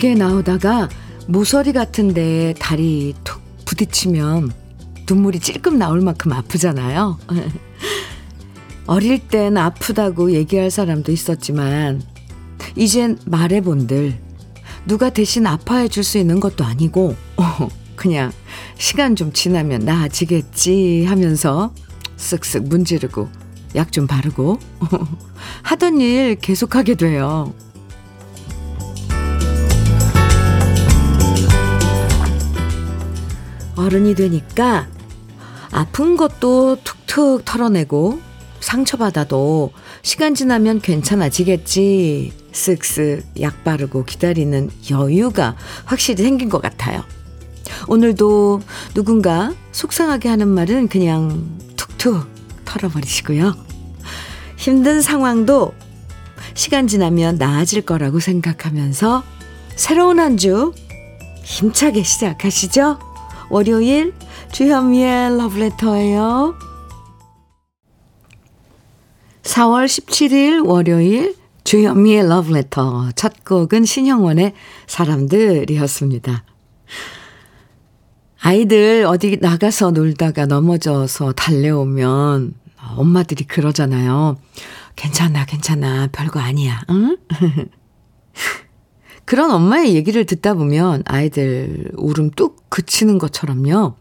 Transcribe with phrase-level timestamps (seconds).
[0.00, 0.88] 급하게 나오다가
[1.28, 4.50] 모서리 같은데 다리 툭 부딪히면
[5.06, 7.18] 눈물이 찔끔 나올 만큼 아프잖아요.
[8.86, 12.02] 어릴 땐 아프다고 얘기할 사람도 있었지만,
[12.76, 14.18] 이젠 말해본들,
[14.86, 17.14] 누가 대신 아파해 줄 수 있는 것도 아니고,
[17.94, 18.32] 그냥
[18.78, 21.74] 시간 좀 지나면 나아지겠지 하면서
[22.16, 23.28] 쓱쓱 문지르고
[23.76, 24.58] 약 좀 바르고
[25.62, 27.52] 하던 일 계속하게 돼요.
[33.80, 34.86] 어른이 되니까
[35.72, 38.20] 아픈 것도 툭툭 털어내고
[38.60, 42.32] 상처받아도 시간 지나면 괜찮아지겠지.
[42.52, 47.04] 쓱쓱 약 바르고 기다리는 여유가 확실히 생긴 것 같아요.
[47.88, 48.60] 오늘도
[48.94, 52.26] 누군가 속상하게 하는 말은 그냥 툭툭
[52.64, 53.54] 털어버리시고요.
[54.56, 55.72] 힘든 상황도
[56.54, 59.22] 시간 지나면 나아질 거라고 생각하면서
[59.76, 60.72] 새로운 한 주
[61.44, 63.09] 힘차게 시작하시죠.
[63.50, 64.14] 월요일
[64.52, 66.54] 주현미의 러브레터예요.
[69.42, 71.34] 4월 17일 월요일
[71.64, 74.54] 주현미의 러브레터 첫 곡은 신형원의
[74.86, 76.44] 사람들이었습니다.
[78.40, 82.54] 아이들 어디 나가서 놀다가 넘어져서 달려오면
[82.96, 84.36] 엄마들이 그러잖아요.
[84.94, 86.08] 괜찮아, 괜찮아.
[86.12, 86.82] 별거 아니야.
[86.90, 87.16] 응?
[89.30, 93.94] 그런 엄마의 얘기를 듣다 보면 아이들 울음 뚝 그치는 것처럼요.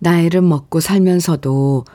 [0.00, 1.86] 나이를 먹고 살면서도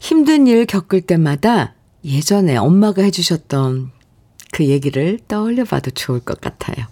[0.00, 3.92] 힘든 일 겪을 때마다 예전에 엄마가 해주셨던
[4.50, 6.84] 그 얘기를 떠올려 봐도 좋을 것 같아요.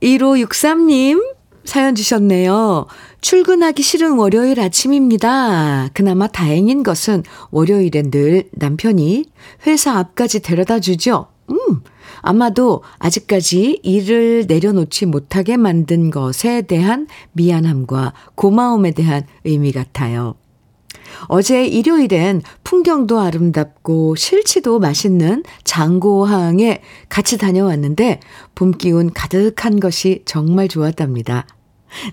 [0.00, 1.34] 1563님,
[1.64, 2.86] 사연 주셨네요.
[3.20, 5.88] 출근하기 싫은 월요일 아침입니다.
[5.92, 9.24] 그나마 다행인 것은 월요일엔 늘 남편이
[9.66, 11.26] 회사 앞까지 데려다 주죠.
[11.50, 11.82] 음,
[12.20, 20.34] 아마도 아직까지 일을 내려놓지 못하게 만든 것에 대한 미안함과 고마움에 대한 의미 같아요.
[21.26, 28.20] 어제 일요일엔 풍경도 아름답고 실치도 맛있는 장고항에 같이 다녀왔는데
[28.54, 31.46] 봄 기운 가득한 것이 정말 좋았답니다.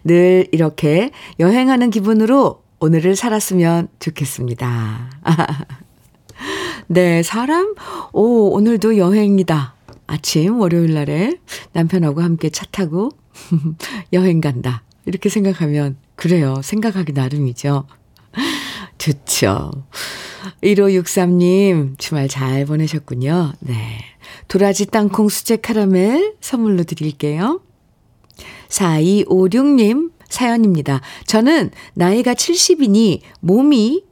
[0.03, 5.09] 늘 이렇게 여행하는 기분으로 오늘을 살았으면 좋겠습니다.
[6.87, 7.75] 네, 사람,
[8.13, 9.74] 오, 오늘도 여행이다.
[10.07, 11.37] 아침, 월요일 날에
[11.73, 13.11] 남편하고 함께 차 타고
[14.13, 14.83] 여행 간다.
[15.05, 16.61] 이렇게 생각하면, 그래요.
[16.63, 17.85] 생각하기 나름이죠.
[18.97, 19.71] 좋죠.
[20.63, 23.53] 1563님, 주말 잘 보내셨군요.
[23.59, 23.99] 네.
[24.47, 27.61] 도라지 땅콩 수제 카라멜 선물로 드릴게요.
[28.69, 31.01] 4256님 사연입니다.
[31.25, 34.03] 저는 나이가 70이니 몸이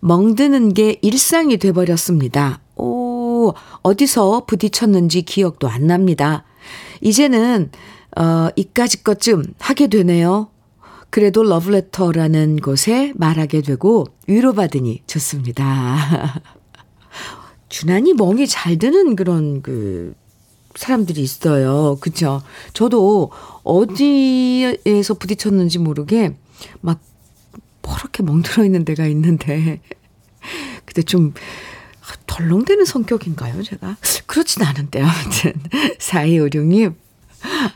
[0.00, 2.60] 멍드는 게 일상이 돼버렸습니다.
[2.76, 3.07] 오,
[3.82, 6.44] 어디서 부딪혔는지 기억도 안 납니다.
[7.00, 7.70] 이제는,
[8.16, 10.48] 어, 이까짓 것쯤 하게 되네요.
[11.10, 16.42] 그래도 러브레터라는 곳에 말하게 되고 위로받으니 좋습니다.
[17.82, 20.14] 유난히 멍이 잘 드는 그런 그
[20.74, 21.98] 사람들이 있어요.
[22.00, 22.40] 그쵸?
[22.72, 23.30] 저도
[23.62, 26.36] 어디에서 부딪혔는지 모르게
[26.80, 27.00] 막
[27.82, 29.80] 퍼렇게 멍들어 있는 데가 있는데,
[30.84, 31.32] 근데 좀
[32.26, 33.96] 덜렁대는 성격인가요, 제가?
[34.26, 35.06] 그렇진 않은데요.
[35.06, 35.52] 아무튼,
[35.98, 36.94] 4256님.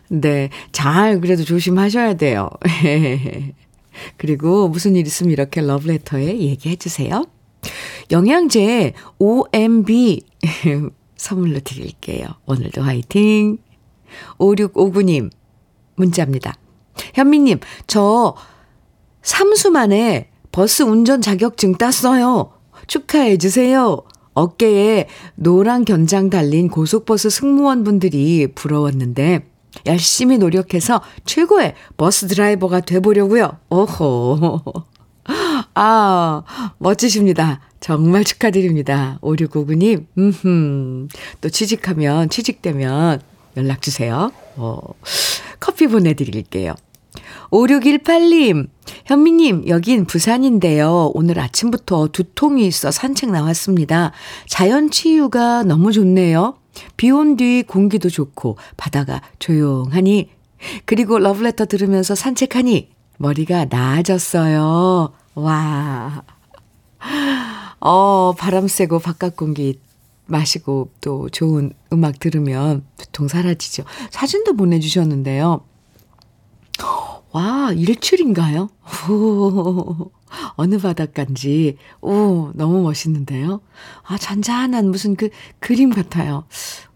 [0.08, 0.50] 네.
[0.72, 2.48] 잘, 그래도 조심하셔야 돼요.
[4.16, 7.24] 그리고 무슨 일 있으면 이렇게 러브레터에 얘기해 주세요.
[8.10, 10.22] 영양제 OMB
[11.16, 12.26] 선물로 드릴게요.
[12.46, 13.58] 오늘도 화이팅.
[14.38, 15.30] 5659님,
[15.96, 16.54] 문자입니다.
[17.14, 18.34] 현미님, 저
[19.22, 22.52] 3수 만에 버스 운전 자격증 땄어요.
[22.86, 24.02] 축하해 주세요.
[24.34, 29.46] 어깨에 노란 견장 달린 고속버스 승무원분들이 부러웠는데
[29.86, 33.58] 열심히 노력해서 최고의 버스 드라이버가 돼보려고요.
[33.70, 34.60] 오호.
[35.74, 36.42] 아,
[36.78, 37.60] 멋지십니다.
[37.80, 39.18] 정말 축하드립니다.
[39.22, 41.08] 5659님, 음흠.
[41.40, 43.20] 또 취직하면, 취직되면
[43.56, 44.30] 연락주세요.
[44.56, 44.80] 어,
[45.58, 46.74] 커피 보내드릴게요.
[47.52, 48.68] 5618님,
[49.04, 51.10] 현미님, 여긴 부산인데요.
[51.14, 54.12] 오늘 아침부터 두통이 있어 산책 나왔습니다.
[54.48, 56.54] 자연 치유가 너무 좋네요.
[56.96, 60.30] 비 온 뒤 공기도 좋고, 바다가 조용하니,
[60.86, 62.88] 그리고 러브레터 들으면서 산책하니,
[63.18, 65.12] 머리가 나아졌어요.
[65.34, 66.22] 와.
[67.80, 69.78] 어, 바람 쐬고 바깥 공기
[70.26, 73.84] 마시고 또 좋은 음악 들으면 두통 사라지죠.
[74.10, 75.60] 사진도 보내주셨는데요.
[77.32, 78.68] 와, 일출인가요?
[79.08, 80.10] 오,
[80.56, 81.76] 어느 바닷가인지.
[82.02, 83.62] 오, 너무 멋있는데요.
[84.04, 86.44] 아, 잔잔한 무슨 그 그림 같아요.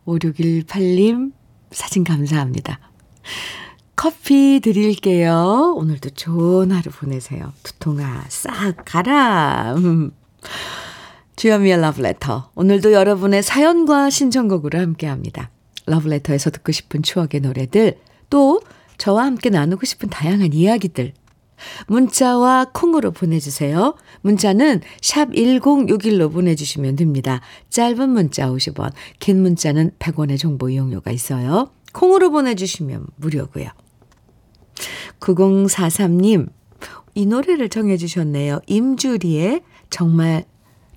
[0.06, 1.32] 5618님,
[1.70, 2.78] 사진 감사합니다.
[3.96, 5.74] 커피 드릴게요.
[5.76, 7.52] 오늘도 좋은 하루 보내세요.
[7.62, 9.74] 두통아, 싹 가라.
[9.78, 10.12] 음.
[11.36, 12.50] 주현미의 러브레터.
[12.54, 15.50] 오늘도 여러분의 사연과 신청곡으로 함께 합니다.
[15.86, 17.98] 러브레터에서 듣고 싶은 추억의 노래들,
[18.28, 18.60] 또
[18.98, 21.12] 저와 함께 나누고 싶은 다양한 이야기들.
[21.86, 23.94] 문자와 콩으로 보내주세요.
[24.20, 27.40] 문자는 샵 1061로 보내주시면 됩니다.
[27.70, 31.70] 짧은 문자 50원, 긴 문자는 100원의 정보 이용료가 있어요.
[31.92, 33.68] 콩으로 보내주시면 무료고요.
[35.20, 36.48] 9043님,
[37.14, 38.60] 이 노래를 정해주셨네요.
[38.66, 40.44] 임주리의 정말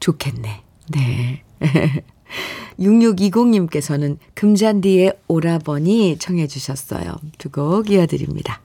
[0.02, 0.64] 좋겠네.
[0.92, 1.44] 네.
[2.80, 7.16] 6620님께서는 금잔디의 오라버니 청해 주셨어요.
[7.38, 8.62] 두 곡 이어드립니다.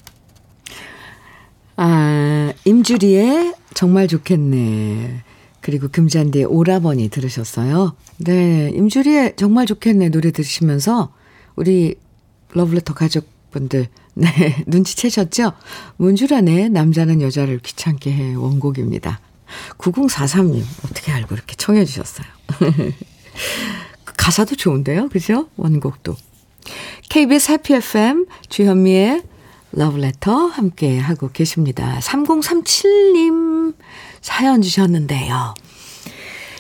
[1.77, 5.23] 아, 임주리의 정말 좋겠네.
[5.61, 7.97] 그리고 금잔디의 오라버니 들으셨어요.
[8.19, 11.13] 네, 임주리의 정말 좋겠네 노래 들으시면서
[11.57, 11.97] 우리
[12.53, 14.29] 러블레터 가족분들 네,
[14.69, 15.53] 눈치채셨죠?
[15.97, 19.21] 문주란의 남자는 여자를 귀찮게 해 원곡입니다.
[19.79, 22.27] 9043님, 어떻게 알고 이렇게 청해 주셨어요?
[24.17, 25.09] 가사도 좋은데요?
[25.09, 25.49] 그죠?
[25.57, 26.17] 원곡도.
[27.11, 29.23] KBS 해피 FM 주현미의
[29.73, 31.99] 러브레터 함께 하고 계십니다.
[32.01, 33.75] 3037님
[34.21, 35.55] 사연 주셨는데요.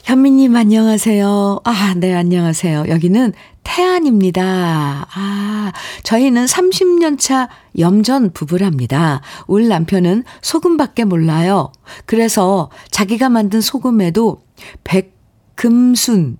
[0.05, 1.61] 현미님 안녕하세요.
[1.65, 2.85] 아, 네, 안녕하세요.
[2.89, 3.33] 여기는
[3.63, 5.07] 태안입니다.
[5.11, 5.73] 아,
[6.03, 7.49] 저희는 30년 차
[7.79, 9.23] 염전 부부랍니다.
[9.47, 11.73] 울 남편은 소금밖에 몰라요.
[12.05, 14.45] 그래서 자기가 만든 소금에도
[14.85, 16.37] 백금순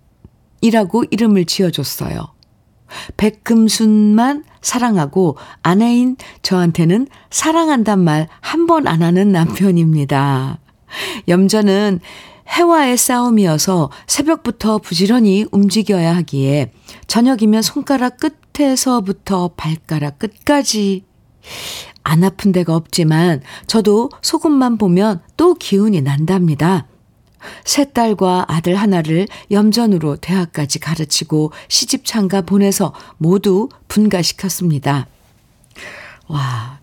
[0.65, 2.33] 이라고 이름을 지어줬어요.
[3.19, 10.59] 백금순만 사랑하고 아내인 저한테는 사랑한단 말 한 번 안 하는 남편입니다.
[11.29, 12.01] 염전은
[12.49, 16.73] 해와의 싸움이어서 새벽부터 부지런히 움직여야 하기에
[17.09, 21.05] 저녁이면 손가락 끝에서부터 발가락 끝까지
[22.05, 26.87] 안 아픈 데가 없지만 저도 소금만 보면 또 기운이 난답니다.
[27.65, 35.07] 세 딸과 아들 하나를 염전으로 대학까지 가르치고 시집 장가 보내서 모두 분가시켰습니다.
[36.29, 36.81] 와,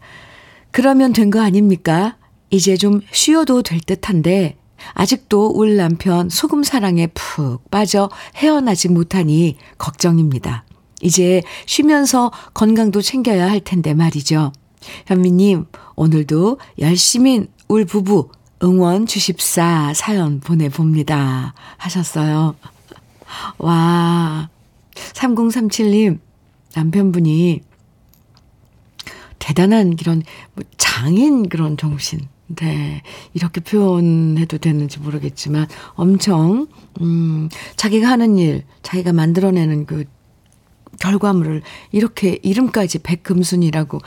[0.72, 2.18] 그러면 된 거 아닙니까?
[2.50, 4.58] 이제 좀 쉬어도 될 듯한데
[4.94, 10.66] 아직도 울 남편 소금 사랑에 푹 빠져 헤어나지 못하니 걱정입니다.
[11.02, 14.52] 이제 쉬면서 건강도 챙겨야 할 텐데 말이죠.
[15.08, 15.66] 현미님,
[15.96, 18.30] 오늘도 열심히 울 부부
[18.64, 21.54] 응원 주십사 사연 보내봅니다.
[21.78, 22.56] 하셨어요.
[23.58, 24.50] 와,
[24.94, 26.20] 3037님,
[26.76, 27.62] 남편분이
[29.40, 30.22] 대단한 그런
[30.54, 32.28] 뭐 장인 그런 정신.
[32.56, 33.02] 네.
[33.34, 36.68] 이렇게 표현해도 되는지 모르겠지만 엄청,
[37.00, 40.06] 음, 자기가 하는 일, 자기가 만들어내는 그
[41.02, 44.00] 결과물을 이렇게 이름까지 백금순이라고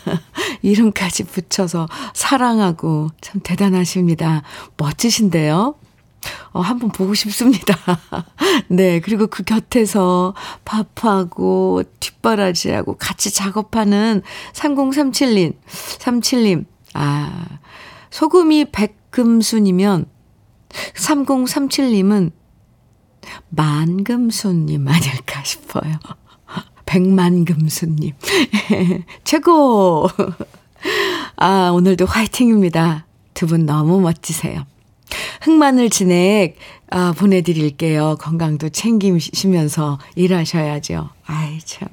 [0.62, 4.42] 이름까지 붙여서 사랑하고 참 대단하십니다.
[4.78, 5.74] 멋지신데요?
[6.52, 7.76] 어, 한번 보고 싶습니다.
[8.68, 9.00] 네.
[9.00, 10.34] 그리고 그 곁에서
[10.64, 14.22] 밥하고 뒷바라지하고 같이 작업하는
[14.54, 15.54] 3037님,
[15.98, 16.64] 37님.
[16.94, 17.44] 아,
[18.10, 20.06] 소금이 백금순이면
[20.94, 22.32] 3037님은
[23.50, 25.98] 만금순님 아닐까 싶어요.
[26.90, 28.12] 백만금순님.
[29.22, 30.08] 최고!
[31.36, 33.06] 아, 오늘도 화이팅입니다.
[33.34, 34.66] 두 분 너무 멋지세요.
[35.42, 36.56] 흑마늘 진액
[36.90, 38.16] 아, 보내드릴게요.
[38.20, 41.08] 건강도 챙기시면서 일하셔야죠.
[41.26, 41.88] 아이, 참.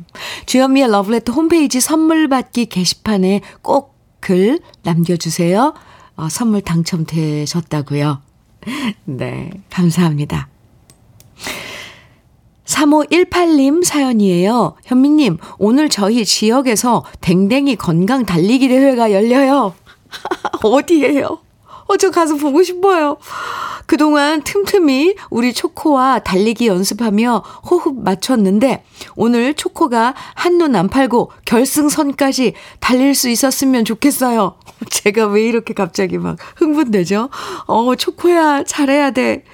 [0.47, 5.73] 주현미의 러브레터 홈페이지 선물 받기 게시판에 꼭 글 남겨주세요.
[6.17, 8.19] 어, 선물 당첨되셨다고요.
[9.05, 10.49] 네, 감사합니다.
[12.67, 14.75] 3518님 사연이에요.
[14.83, 19.73] 현미님, 오늘 저희 지역에서 댕댕이 건강 달리기 대회가 열려요.
[20.63, 21.39] 어디예요?
[21.87, 23.17] 어, 저 가서 보고 싶어요.
[23.85, 28.83] 그동안 틈틈이 우리 초코와 달리기 연습하며 호흡 맞췄는데
[29.15, 34.57] 오늘 초코가 한눈 안 팔고 결승선까지 달릴 수 있었으면 좋겠어요.
[34.91, 37.29] 제가 왜 이렇게 갑자기 막 흥분되죠?
[37.67, 39.45] 어, 초코야, 잘해야 돼.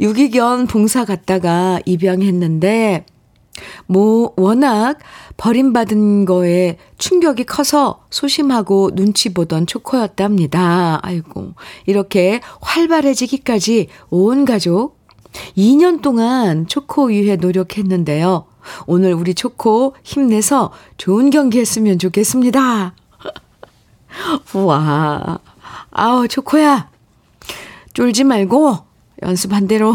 [0.00, 3.06] 유기견 봉사 갔다가 입양했는데,
[3.86, 4.98] 뭐, 워낙
[5.36, 11.00] 버림받은 거에 충격이 커서 소심하고 눈치 보던 초코였답니다.
[11.02, 11.54] 아이고,
[11.86, 14.98] 이렇게 활발해지기까지 온 가족
[15.56, 18.46] 2년 동안 초코 위해 노력했는데요.
[18.86, 22.94] 오늘 우리 초코 힘내서 좋은 경기 했으면 좋겠습니다.
[24.54, 25.38] 우와.
[25.90, 26.90] 아우, 초코야.
[27.94, 28.78] 쫄지 말고
[29.22, 29.94] 연습한 대로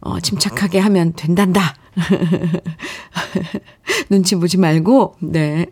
[0.00, 1.74] 어, 침착하게 하면 된단다.
[4.08, 5.66] 눈치 보지 말고, 네.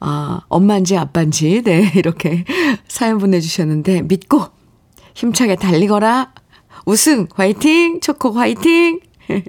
[0.00, 1.90] 아, 엄마인지 아빠인지, 네.
[1.94, 2.44] 이렇게
[2.86, 4.42] 사연 보내주셨는데, 믿고
[5.14, 6.34] 힘차게 달리거라.
[6.84, 8.00] 우승, 화이팅!
[8.00, 9.00] 초코 화이팅!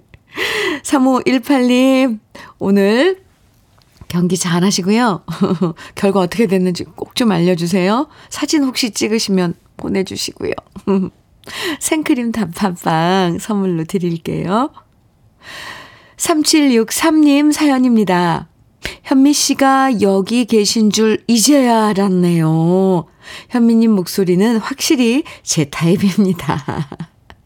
[0.84, 2.20] 3518님,
[2.60, 3.24] 오늘
[4.08, 5.26] 경기 잘 하시고요.
[5.96, 8.08] 결과 어떻게 됐는지 꼭 좀 알려주세요.
[8.30, 10.52] 사진 혹시 찍으시면 보내주시고요.
[11.80, 14.72] 생크림 단팥빵 선물로 드릴게요.
[16.18, 18.48] 3763님 사연입니다.
[19.04, 23.06] 현미 씨가 여기 계신 줄 이제야 알았네요.
[23.50, 26.88] 현미님 목소리는 확실히 제 타입입니다.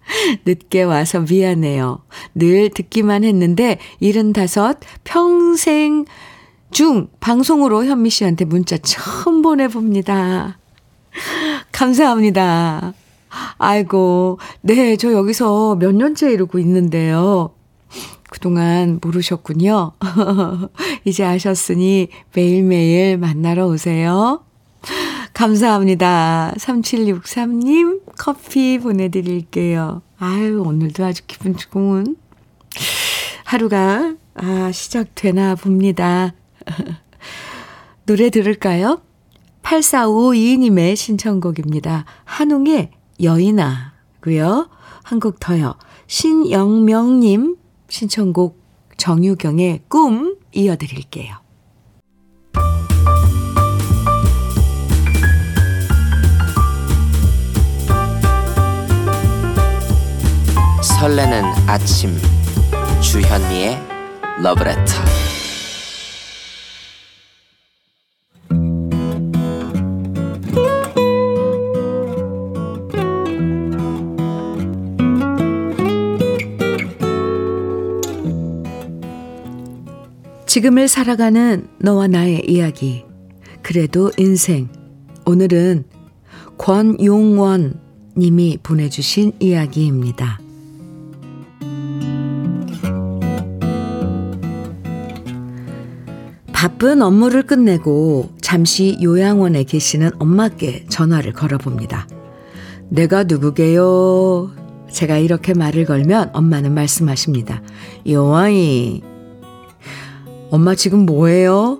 [0.45, 2.03] 늦게 와서 미안해요.
[2.33, 6.05] 늘 듣기만 했는데 75 평생
[6.71, 10.59] 중 방송으로 현미 씨한테 문자 처음 보내봅니다.
[11.71, 12.93] 감사합니다.
[13.57, 17.53] 아이고, 네, 저 여기서 몇 년째 이러고 있는데요.
[18.29, 19.93] 그동안 모르셨군요.
[21.05, 24.43] 이제 아셨으니 매일매일 만나러 오세요.
[25.33, 26.53] 감사합니다.
[26.57, 30.01] 3763님 커피 보내드릴게요.
[30.19, 32.15] 아유, 오늘도 아주 기분 좋은
[33.45, 36.33] 하루가, 아, 시작되나 봅니다.
[38.05, 39.01] 노래 들을까요?
[39.63, 42.05] 8452님의 신청곡입니다.
[42.25, 44.69] 한웅의 여인아고요.
[45.03, 45.75] 한곡 더요.
[46.07, 47.57] 신영명님
[47.89, 48.61] 신청곡
[48.97, 51.35] 정유경의 꿈 이어드릴게요.
[60.81, 62.17] 설레는 아침
[63.01, 63.79] 주현미의
[64.41, 64.93] 러브레터
[80.57, 83.05] 지금을 살아가는 너와 나의 이야기.
[83.61, 84.69] 그래도 인생.
[85.23, 85.83] 오늘은
[86.57, 87.79] 권용원
[88.17, 90.39] 님이 보내주신 이야기입니다.
[96.51, 102.07] 바쁜 업무를 끝내고 잠시 요양원에 계시는 엄마께 전화를 걸어봅니다.
[102.89, 104.49] 내가 누구게요?
[104.89, 107.61] 제가 이렇게 말을 걸면 엄마는 말씀하십니다.
[108.09, 109.03] 요아이,
[110.49, 111.79] 엄마 지금 뭐해요?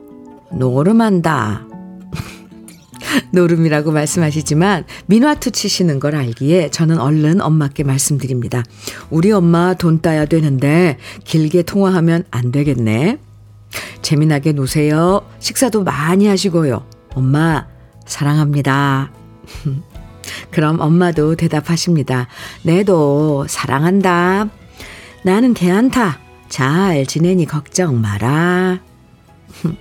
[0.51, 1.65] 노름한다.
[3.31, 8.63] 노름이라고 말씀하시지만 민화투 치시는 걸 알기에 저는 얼른 엄마께 말씀드립니다.
[9.09, 13.19] 우리 엄마 돈 따야 되는데 길게 통화하면 안 되겠네.
[14.01, 15.25] 재미나게 노세요.
[15.39, 16.85] 식사도 많이 하시고요.
[17.13, 17.67] 엄마
[18.05, 19.11] 사랑합니다.
[20.51, 22.27] 그럼 엄마도 대답하십니다.
[22.63, 24.49] 내도 사랑한다.
[25.23, 26.26] 나는 괜찮다.
[26.49, 28.79] 잘 지내니 걱정 마라.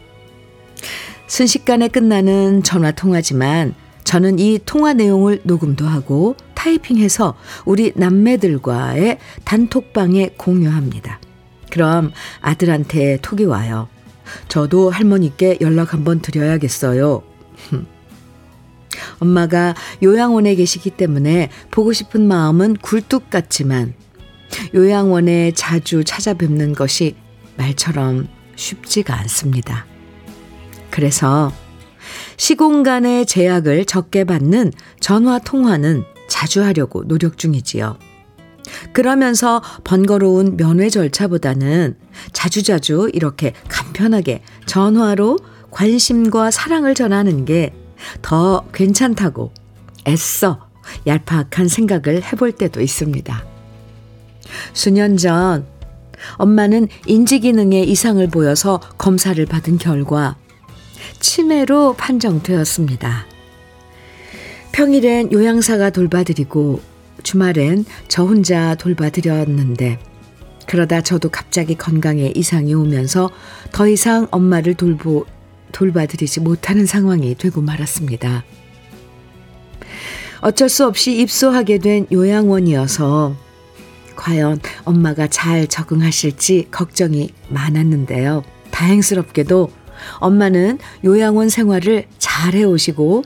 [1.27, 11.21] 순식간에 끝나는 전화 통화지만 저는 이 통화 내용을 녹음도 하고 타이핑해서 우리 남매들과의 단톡방에 공유합니다.
[11.71, 13.89] 그럼 아들한테 톡이 와요.
[14.49, 17.23] 저도 할머니께 연락 한번 드려야겠어요.
[19.19, 23.95] 엄마가 요양원에 계시기 때문에 보고 싶은 마음은 굴뚝 같지만
[24.75, 27.17] 요양원에 자주 찾아뵙는 것이
[27.57, 29.87] 말처럼 쉽지가 않습니다.
[30.91, 31.53] 그래서
[32.37, 37.99] 시공간의 제약을 적게 받는 전화 통화는 자주 하려고 노력 중이지요.
[38.93, 41.97] 그러면서 번거로운 면회 절차보다는
[42.33, 45.39] 자주자주 이렇게 간편하게 전화로
[45.71, 47.73] 관심과 사랑을 전하는 게
[48.23, 49.53] 더 괜찮다고
[50.07, 50.69] 애써
[51.07, 53.56] 얄팍한 생각을 해볼 때도 있습니다.
[54.73, 55.67] 수년 전
[56.37, 60.37] 엄마는 인지기능에 이상을 보여서 검사를 받은 결과
[61.21, 63.27] 치매로 판정되었습니다.
[64.73, 66.81] 평일엔 요양사가 돌봐드리고
[67.23, 69.99] 주말엔 저 혼자 돌봐드렸는데
[70.67, 73.31] 그러다 저도 갑자기 건강에 이상이 오면서
[73.73, 75.25] 더 이상 엄마를 돌보,
[75.73, 78.45] 돌봐드리지 못하는 상황이 되고 말았습니다.
[80.41, 83.46] 어쩔 수 없이 입소하게 된 요양원이어서
[84.17, 88.43] 과연 엄마가 잘 적응하실지 걱정이 많았는데요.
[88.71, 89.71] 다행스럽게도
[90.19, 93.23] 엄마는 요양원 생활을 잘 해오시고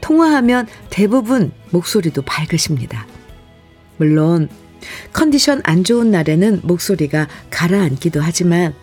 [0.00, 3.06] 통화하면 대부분 목소리도 밝으십니다.
[3.96, 4.48] 물론
[5.12, 8.74] 컨디션 안 좋은 날에는 목소리가 가라앉기도 하지만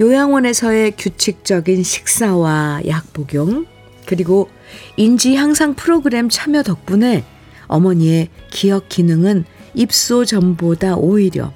[0.00, 3.66] 요양원에서의 규칙적인 식사와 약 복용
[4.06, 4.48] 그리고
[4.96, 7.24] 인지 향상 프로그램 참여 덕분에
[7.66, 9.44] 어머니의 기억 기능은
[9.74, 11.52] 입소 전보다 오히려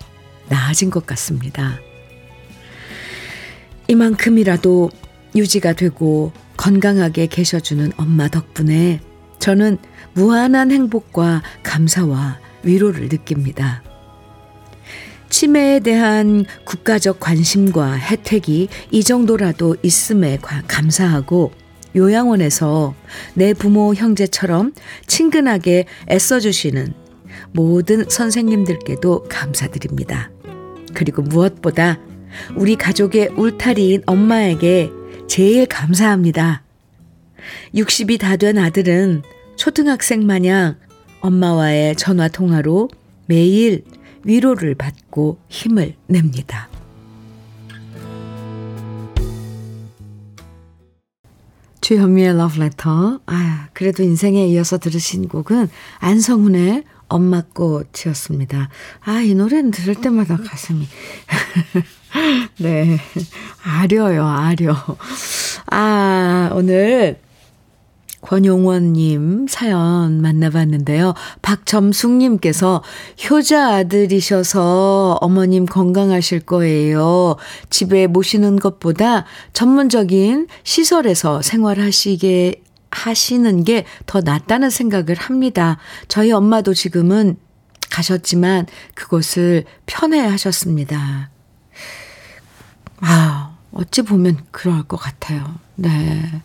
[0.49, 1.79] 나아진 것 같습니다.
[3.89, 4.91] 이만큼이라도
[5.35, 9.01] 유지가 되고 건강하게 계셔주는 엄마 덕분에
[9.39, 9.79] 저는
[10.15, 13.83] 무한한 행복과 감사와 위로를 느낍니다.
[15.31, 20.39] 치매에 대한 국가적 관심과 혜택이 이 정도라도 있음에
[20.69, 21.53] 감사하고
[21.97, 22.95] 요양원에서
[23.35, 24.75] 내 부모 형제처럼
[25.07, 27.02] 친근하게 애써주시는
[27.53, 30.31] 모든 선생님들께도 감사드립니다.
[30.95, 31.99] 그리고 무엇보다
[32.57, 34.91] 우리 가족의 울타리인 엄마에게
[35.29, 36.63] 제일 감사합니다.
[37.75, 39.23] 60이 다 된 아들은
[39.57, 40.77] 초등학생 마냥
[41.21, 42.89] 엄마와의 전화 통화로
[43.27, 43.85] 매일
[44.25, 46.69] 위로를 받고 힘을 냅니다.
[51.81, 53.21] 주현미의 러브레터.
[53.27, 55.69] 아, 그래도 인생에 이어서 들으신 곡은
[55.99, 58.69] 안성훈의 엄마꽃이었습니다.
[59.05, 60.87] 아, 이 노래는 들을 때마다 가슴이.
[62.59, 62.99] 네.
[63.65, 64.75] 아려요, 아려.
[65.71, 67.19] 아, 오늘
[68.23, 71.15] 권용원님 사연 만나봤는데요.
[71.43, 72.83] 박점숙님께서
[73.29, 77.37] 효자 아들이셔서 어머님 건강하실 거예요.
[77.69, 85.79] 집에 모시는 것보다 전문적인 시설에서 생활하시게 하시는 게 더 낫다는 생각을 합니다.
[86.09, 87.37] 저희 엄마도 지금은
[87.91, 91.31] 가셨지만 그곳을 편해 하셨습니다.
[93.01, 95.59] 아, 어찌 보면 그럴 것 같아요.
[95.75, 96.43] 네.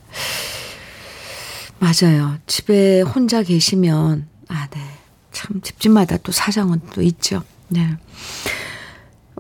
[1.80, 2.38] 맞아요.
[2.48, 4.82] 집에 혼자 계시면, 아, 네.
[5.32, 7.44] 참, 집집마다 또 사정은 또 있죠.
[7.68, 7.96] 네.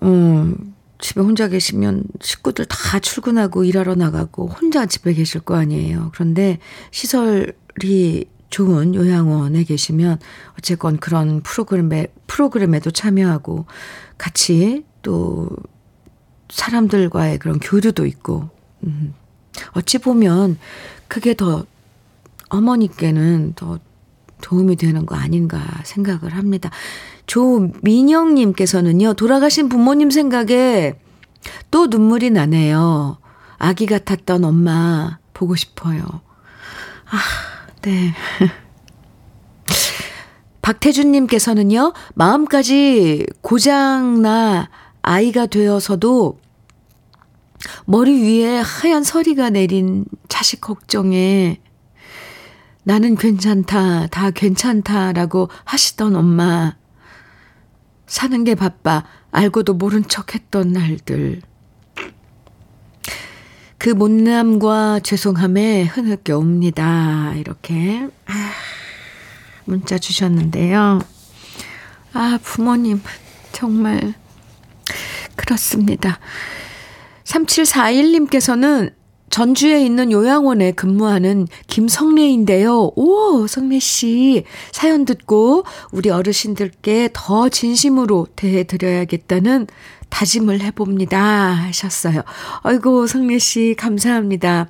[0.03, 6.12] 음, 집에 혼자 계시면 식구들 다 출근하고 일하러 나가고 혼자 집에 계실 거 아니에요.
[6.13, 6.60] 그런데
[6.91, 10.19] 시설이 좋은 요양원에 계시면
[10.57, 13.65] 어쨌건 그런 프로그램에, 프로그램에도 참여하고
[14.17, 15.49] 같이 또
[16.49, 18.49] 사람들과의 그런 교류도 있고,
[18.83, 19.13] 음,
[19.73, 20.57] 어찌 보면
[21.07, 21.65] 그게 더
[22.49, 23.79] 어머니께는 더
[24.41, 26.69] 도움이 되는 거 아닌가 생각을 합니다.
[27.26, 30.95] 조민영님께서는요, 돌아가신 부모님 생각에
[31.71, 33.17] 또 눈물이 나네요.
[33.58, 36.04] 아기 같았던 엄마 보고 싶어요.
[37.10, 37.17] 아,
[37.82, 38.13] 네.
[40.62, 44.69] 박태준님께서는요, 마음까지 고장나
[45.02, 46.39] 아이가 되어서도
[47.86, 51.60] 머리 위에 하얀 서리가 내린 자식 걱정에
[52.88, 56.78] 나는 괜찮다, 다 괜찮다라고 하시던 엄마.
[58.06, 61.41] 사는 게 바빠 알고도 모른 척 했던 날들.
[63.78, 67.34] 그 못남과 죄송함에 흐느껴 옵니다.
[67.36, 68.52] 이렇게 아,
[69.65, 71.02] 문자 주셨는데요.
[72.13, 73.02] 아, 부모님
[73.52, 74.13] 정말
[75.36, 76.19] 그렇습니다.
[77.26, 78.96] 3741님께서는
[79.29, 82.91] 전주에 있는 요양원에 근무하는 김성래인데요.
[82.95, 84.45] 오, 성래 씨.
[84.71, 89.67] 사연 듣고 우리 어르신들께 더 진심으로 대해드려야겠다는
[90.09, 91.19] 다짐을 해봅니다.
[91.19, 92.23] 하셨어요.
[92.63, 94.69] 아이고, 성래 씨, 감사합니다.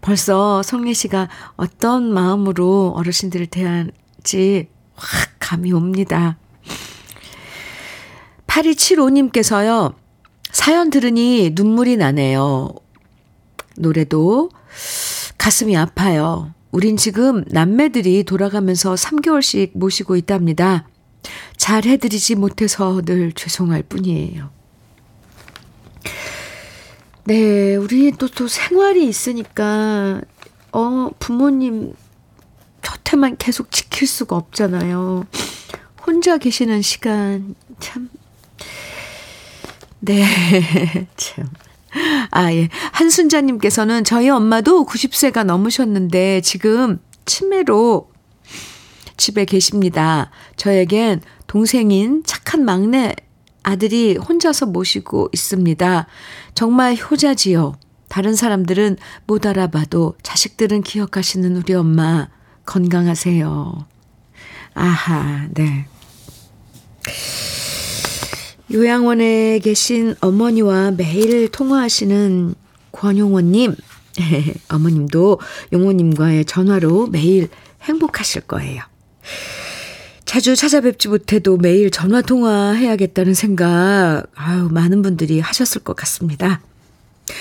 [0.00, 6.38] 벌써 성래 씨가 어떤 마음으로 어르신들을 대할지 확 감이 옵니다.
[8.46, 9.94] 8275님께서요,
[10.52, 12.74] 사연 들으니 눈물이 나네요.
[13.76, 14.50] 노래도
[15.38, 16.52] 가슴이 아파요.
[16.70, 20.86] 우린 지금 남매들이 돌아가면서 3개월씩 모시고 있답니다.
[21.56, 24.50] 잘 해드리지 못해서 늘 죄송할 뿐이에요.
[27.24, 30.20] 네, 우리 또, 또 생활이 있으니까,
[30.72, 31.92] 어, 부모님
[32.82, 35.26] 곁에만 계속 지킬 수가 없잖아요.
[36.06, 38.08] 혼자 계시는 시간, 참.
[40.00, 40.24] 네,
[41.16, 41.48] 참.
[42.30, 42.68] 아, 예.
[42.92, 48.10] 한순자님께서는 저희 엄마도 90세가 넘으셨는데 지금 치매로
[49.16, 50.30] 집에 계십니다.
[50.56, 53.14] 저에겐 동생인 착한 막내
[53.62, 56.06] 아들이 혼자서 모시고 있습니다.
[56.54, 57.74] 정말 효자지요.
[58.08, 62.28] 다른 사람들은 못 알아봐도 자식들은 기억하시는 우리 엄마
[62.66, 63.86] 건강하세요.
[64.74, 65.86] 아하, 네.
[68.72, 72.54] 요양원에 계신 어머니와 매일 통화하시는
[72.92, 73.74] 권용원님,
[74.70, 75.40] 어머님도
[75.72, 77.48] 용호님과의 전화로 매일
[77.82, 78.82] 행복하실 거예요.
[80.24, 86.60] 자주 찾아뵙지 못해도 매일 전화 통화해야겠다는 생각, 아유, 많은 분들이 하셨을 것 같습니다.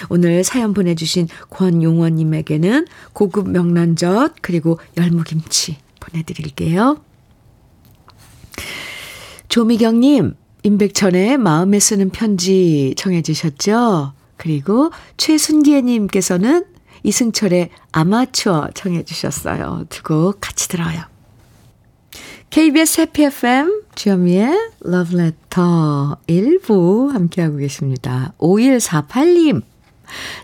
[0.10, 7.00] 오늘 사연 보내주신 권용원님에게는 고급 명란젓, 그리고 열무김치 보내드릴게요.
[9.50, 14.13] 조미경님, 임백천의 마음에 쓰는 편지 청해 주셨죠?
[14.38, 16.65] 그리고 최순기님께서는
[17.04, 19.86] 이승철의 아마추어 청해 주셨어요.
[19.89, 21.02] 두 곡 같이 들어요.
[22.50, 28.34] KBS 해피 FM 주현미의 러브레터 1부 함께하고 계십니다.
[28.39, 29.62] 5148님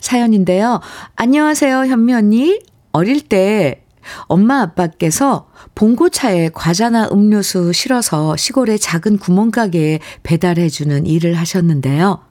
[0.01, 0.82] 사연인데요.
[1.15, 2.60] 안녕하세요 현미 언니.
[2.91, 3.84] 어릴 때
[4.27, 12.21] 엄마 아빠께서 봉고차에 과자나 음료수 실어서 시골의 작은 구멍가게에 배달해주는 일을 하셨는데요.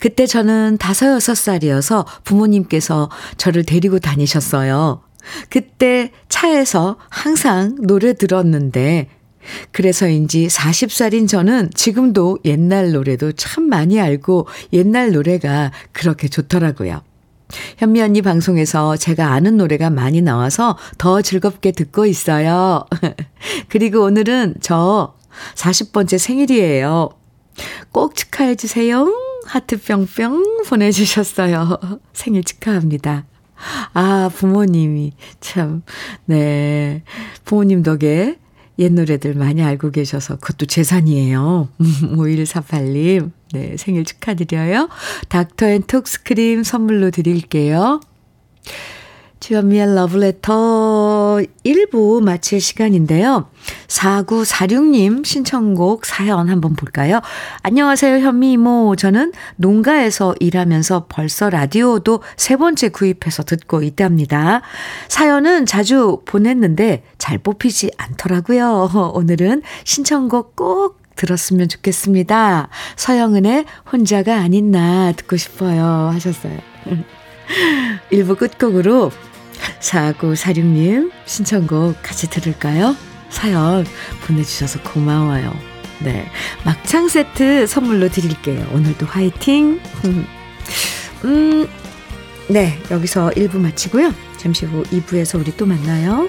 [0.00, 5.02] 그때 저는 다섯, 여섯 살이어서 부모님께서 저를 데리고 다니셨어요.
[5.50, 9.08] 그때 차에서 항상 노래 들었는데,
[9.72, 17.02] 그래서인지 40살인 저는 지금도 옛날 노래도 참 많이 알고 옛날 노래가 그렇게 좋더라고요.
[17.78, 22.84] 현미 언니 방송에서 제가 아는 노래가 많이 나와서 더 즐겁게 듣고 있어요.
[23.68, 25.14] 그리고 오늘은 저
[25.54, 27.10] 40번째 생일이에요.
[27.92, 29.06] 꼭 축하해 주세요.
[29.46, 31.78] 하트 뿅뿅 보내주셨어요.
[32.12, 33.24] 생일 축하합니다.
[33.92, 35.82] 아, 부모님이 참,
[36.26, 37.02] 네.
[37.44, 38.38] 부모님 덕에
[38.78, 41.68] 옛 노래들 많이 알고 계셔서 그것도 재산이에요.
[41.80, 44.88] 5148님, 네, 생일 축하드려요.
[45.28, 48.00] 닥터 앤 톡스크림 선물로 드릴게요.
[49.40, 50.52] 주현미의 러브레터
[51.64, 53.50] 1부 마칠 시간인데요.
[53.88, 57.20] 4946님 신청곡 사연 한번 볼까요?
[57.62, 58.96] 안녕하세요, 현미 이모.
[58.96, 64.62] 저는 농가에서 일하면서 벌써 라디오도 세 번째 구입해서 듣고 있답니다.
[65.08, 69.12] 사연은 자주 보냈는데 잘 뽑히지 않더라고요.
[69.14, 72.68] 오늘은 신청곡 꼭 들었으면 좋겠습니다.
[72.96, 76.10] 서영은의 혼자가 아닌 나 듣고 싶어요.
[76.12, 76.58] 하셨어요.
[78.12, 79.10] 1부 끝곡으로
[79.80, 82.96] 4946님 신청곡 같이 들을까요?
[83.30, 83.84] 사연
[84.26, 85.54] 보내주셔서 고마워요.
[86.00, 86.26] 네.
[86.64, 88.66] 막창 세트 선물로 드릴게요.
[88.72, 89.80] 오늘도 화이팅!
[91.24, 91.68] 음,
[92.48, 92.78] 네.
[92.90, 94.14] 여기서 1부 마치고요.
[94.36, 96.28] 잠시 후 2부에서 우리 또 만나요.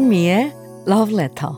[0.00, 0.52] 주현미의
[0.88, 1.52] Love Letter.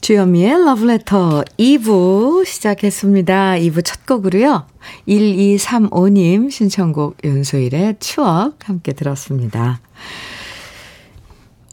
[0.00, 3.54] 주현미의 Love Letter 2부 시작했습니다.
[3.58, 4.66] 2부 첫 곡으로요.
[5.06, 9.80] 1235님 신청곡 윤소일의 추억 함께 들었습니다.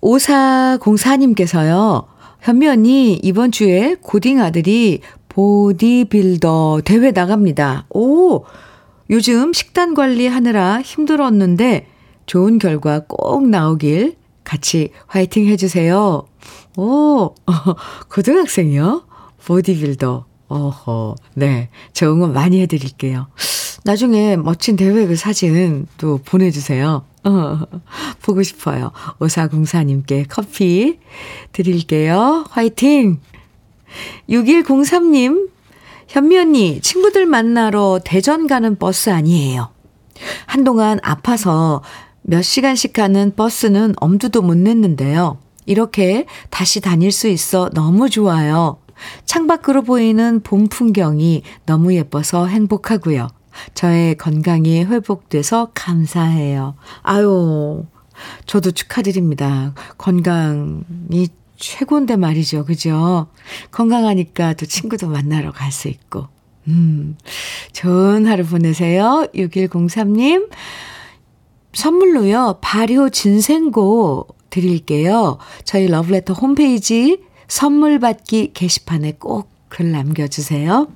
[0.01, 2.05] 5404님께서요.
[2.41, 5.01] 현미 언니 이번 주에 고딩 아들이
[5.35, 7.87] 보디빌더 대회 나갑니다.
[7.89, 8.45] 오!
[9.09, 11.87] 요즘 식단 관리하느라 힘들었는데
[12.25, 16.25] 좋은 결과 꼭 나오길 같이 화이팅 해주세요.
[16.77, 17.35] 오!
[18.09, 19.03] 고등학생이요?
[19.45, 20.25] 보디빌더.
[20.47, 21.15] 어허.
[21.33, 21.69] 네.
[21.91, 23.27] 저 응원 많이 해드릴게요.
[23.83, 27.03] 나중에 멋진 대회 그 사진 또 보내주세요.
[27.25, 27.59] 어,
[28.23, 28.91] 보고 싶어요.
[29.19, 30.99] 오사공사님께 커피
[31.51, 32.45] 드릴게요.
[32.49, 33.19] 화이팅!
[34.29, 35.49] 6103님,
[36.07, 39.69] 현미 언니, 친구들 만나러 대전 가는 버스 아니에요.
[40.45, 41.81] 한동안 아파서
[42.21, 45.39] 몇 시간씩 가는 버스는 엄두도 못 냈는데요.
[45.65, 48.77] 이렇게 다시 다닐 수 있어 너무 좋아요.
[49.25, 53.27] 창밖으로 보이는 봄 풍경이 너무 예뻐서 행복하고요.
[53.73, 56.75] 저의 건강이 회복돼서 감사해요.
[57.01, 57.85] 아유,
[58.45, 59.73] 저도 축하드립니다.
[59.97, 62.65] 건강이 최고인데 말이죠.
[62.65, 63.27] 그죠?
[63.71, 66.27] 건강하니까 또 친구도 만나러 갈 수 있고.
[66.67, 67.17] 음,
[67.73, 69.27] 좋은 하루 보내세요.
[69.33, 70.49] 6103님.
[71.73, 75.37] 선물로요, 발효 진생고 드릴게요.
[75.63, 80.87] 저희 러브레터 홈페이지 선물 받기 게시판에 꼭 글 남겨주세요.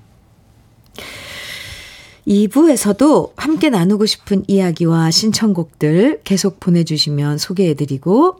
[2.27, 8.37] 2부에서도 함께 나누고 싶은 이야기와 신청곡들 계속 보내주시면 소개해드리고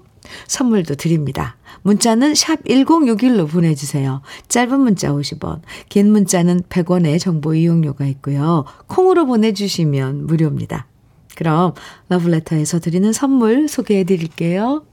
[0.47, 1.57] 선물도 드립니다.
[1.83, 4.21] 문자는 샵 1061로 보내주세요.
[4.47, 8.65] 짧은 문자 50원, 긴 문자는 100원의 정보 이용료가 있고요.
[8.87, 10.87] 콩으로 보내주시면 무료입니다.
[11.35, 11.73] 그럼
[12.09, 14.85] 러브레터에서 드리는 선물 소개해 드릴게요.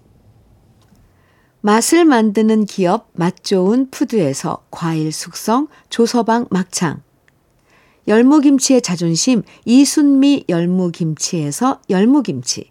[1.60, 7.02] 맛을 만드는 기업 맛 좋은 푸드에서 과일 숙성 조서방 막창
[8.06, 12.70] 열무김치의 자존심 이순미 열무김치에서 열무김치.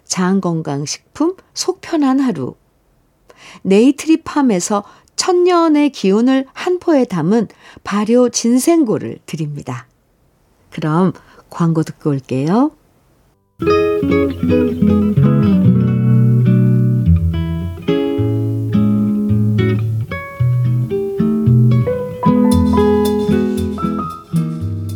[0.11, 2.55] 장건강식품 속편한 하루.
[3.63, 4.83] 네이트리팜에서
[5.15, 7.47] 천년의 기운을 한 포에 담은
[7.85, 9.87] 발효 진생고를 드립니다.
[10.69, 11.13] 그럼
[11.49, 12.71] 광고 듣고 올게요.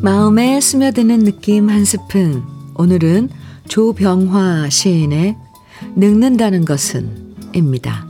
[0.01, 2.43] 마음에 스며드는 느낌 한 스푼.
[2.75, 3.30] 오늘은
[3.67, 5.36] 조병화 시인의
[5.95, 8.06] 늙는다는 것은 입니다.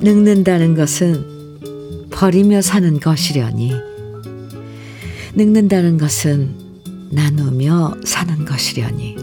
[0.00, 3.72] 늙는다는 것은 버리며 사는 것이려니.
[5.34, 6.54] 늙는다는 것은
[7.10, 9.16] 나누며 사는 것이려니.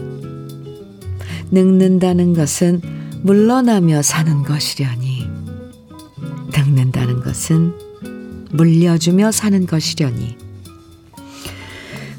[1.50, 2.80] 늙는다는 것은
[3.22, 5.28] 물러나며 사는 것이려니.
[6.56, 7.89] 늙는다는 것은
[8.52, 10.36] 물려주며 사는 것이려니.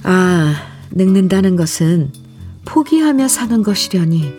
[0.04, 0.56] 아,
[0.92, 2.12] 늙는다는 것은
[2.66, 4.34] 포기하며 사는 것이려니.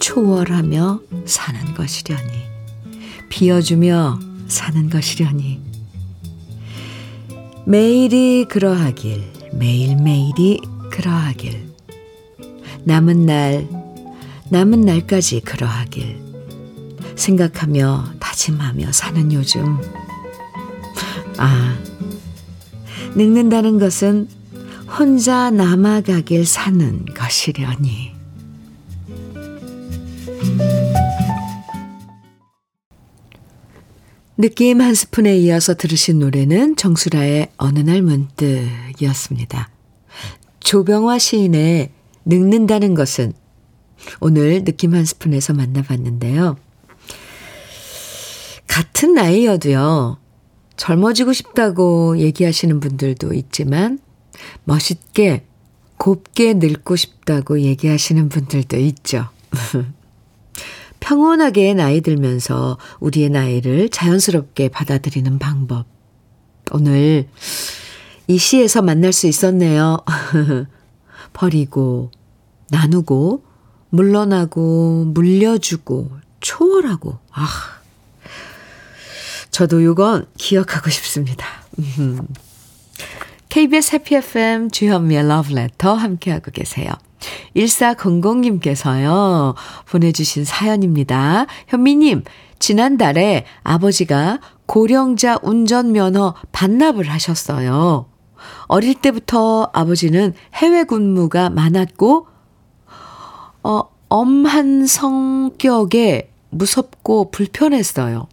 [0.00, 2.32] 초월하며 사는 것이려니.
[3.28, 5.60] 비워주며 사는 것이려니.
[7.66, 10.60] 매일이 그러하길, 매일매일이
[10.92, 11.66] 그러하길.
[12.84, 13.68] 남은 날,
[14.50, 16.20] 남은 날까지 그러하길.
[17.16, 19.78] 생각하며 다짐하며 사는 요즘.
[21.38, 21.78] 아,
[23.14, 24.28] 늙는다는 것은
[24.98, 28.16] 혼자 남아가길 사는 것이려니.
[34.38, 39.70] 느낌 한 스푼에 이어서 들으신 노래는 정수라의 어느 날 문득이었습니다.
[40.60, 41.90] 조병화 시인의
[42.26, 43.32] 늙는다는 것은
[44.20, 46.56] 오늘 느낌 한 스푼에서 만나봤는데요.
[48.66, 50.18] 같은 나이여도요,
[50.76, 53.98] 젊어지고 싶다고 얘기하시는 분들도 있지만,
[54.64, 55.44] 멋있게,
[55.96, 59.28] 곱게 늙고 싶다고 얘기하시는 분들도 있죠.
[61.00, 65.86] 평온하게 나이 들면서 우리의 나이를 자연스럽게 받아들이는 방법.
[66.72, 67.28] 오늘
[68.26, 69.98] 이 시에서 만날 수 있었네요.
[71.32, 72.10] 버리고,
[72.70, 73.44] 나누고,
[73.90, 76.10] 물러나고, 물려주고,
[76.40, 77.46] 초월하고, 아.
[79.56, 81.46] 저도 이건 기억하고 싶습니다.
[83.48, 86.90] KBS 해피 FM 주현미의 러브레터 함께하고 계세요.
[87.56, 89.54] 1400님께서요,
[89.88, 91.46] 보내주신 사연입니다.
[91.68, 92.24] 현미님,
[92.58, 98.10] 지난달에 아버지가 고령자 운전면허 반납을 하셨어요.
[98.66, 102.26] 어릴 때부터 아버지는 해외 근무가 많았고,
[103.62, 108.28] 어, 엄한 성격에 무섭고 불편했어요.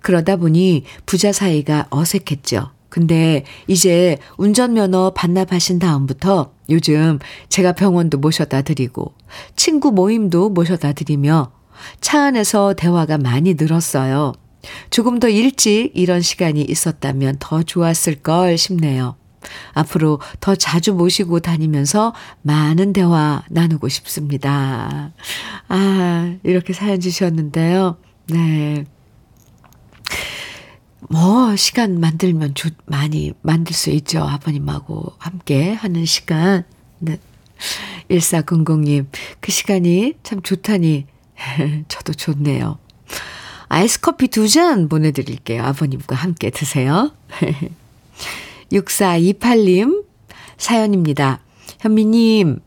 [0.00, 2.70] 그러다 보니 부자 사이가 어색했죠.
[2.88, 9.12] 근데 이제 운전면허 반납하신 다음부터 요즘 제가 병원도 모셔다 드리고
[9.56, 11.52] 친구 모임도 모셔다 드리며
[12.00, 14.32] 차 안에서 대화가 많이 늘었어요.
[14.90, 19.16] 조금 더 일찍 이런 시간이 있었다면 더 좋았을 걸 싶네요.
[19.72, 22.12] 앞으로 더 자주 모시고 다니면서
[22.42, 25.12] 많은 대화 나누고 싶습니다.
[25.68, 27.98] 아, 이렇게 사연 주셨는데요.
[28.30, 28.84] 네.
[31.08, 34.20] 뭐, 시간 만들면 좋, 많이 만들 수 있죠.
[34.22, 36.64] 아버님하고 함께 하는 시간.
[36.98, 37.18] 네.
[38.10, 39.06] 1400님,
[39.40, 41.06] 그 시간이 참 좋다니,
[41.88, 42.78] 저도 좋네요.
[43.68, 45.62] 아이스 커피 두 잔 보내드릴게요.
[45.64, 47.12] 아버님과 함께 드세요.
[48.72, 50.04] 6428님,
[50.56, 51.40] 사연입니다.
[51.80, 52.60] 현미님,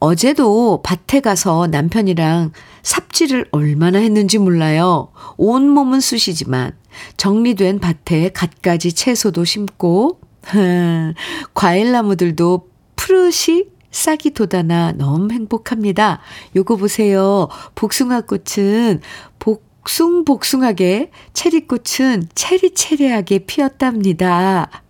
[0.00, 5.10] 어제도 밭에 가서 남편이랑 삽질을 얼마나 했는지 몰라요.
[5.36, 6.72] 온몸은 쑤시지만
[7.16, 10.20] 정리된 밭에 갖가지 채소도 심고
[11.54, 16.20] 과일 나무들도 푸르시 싹이 돋아나 너무 행복합니다.
[16.54, 17.48] 요거 보세요.
[17.74, 19.00] 복숭아 꽃은
[19.38, 24.82] 복숭복숭하게 체리꽃은 체리체리하게 피었답니다.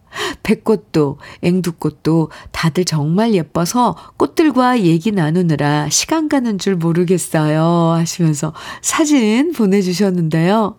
[0.43, 10.77] 백꽃도 앵두꽃도 다들 정말 예뻐서 꽃들과 얘기 나누느라 시간 가는 줄 모르겠어요 하시면서 사진 보내주셨는데요.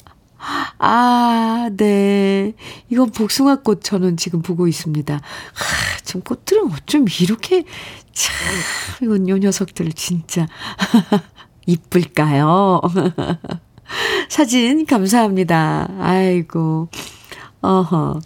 [0.77, 2.53] 아, 네.
[2.89, 5.15] 이건 복숭아 꽃 저는 지금 보고 있습니다.
[5.15, 7.65] 아, 좀 꽃들은 어쩜 이렇게,
[8.13, 8.35] 참,
[9.01, 10.47] 이건 요 녀석들 진짜
[11.65, 12.81] 이쁠까요?
[14.29, 15.89] 사진 감사합니다.
[15.99, 16.87] 아이고,
[17.61, 18.21] 어허.